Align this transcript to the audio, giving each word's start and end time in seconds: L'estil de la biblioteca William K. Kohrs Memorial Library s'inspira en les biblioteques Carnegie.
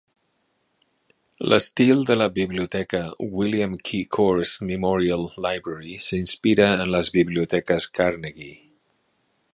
L'estil 1.51 2.01
de 2.07 2.15
la 2.17 2.27
biblioteca 2.37 3.01
William 3.41 3.77
K. 3.89 4.01
Kohrs 4.17 4.55
Memorial 4.71 5.29
Library 5.49 5.97
s'inspira 6.07 6.71
en 6.79 6.95
les 6.97 7.13
biblioteques 7.19 7.91
Carnegie. 8.01 8.55